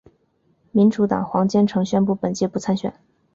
[0.71, 2.91] 民主党黄坚成宣布本届不参选。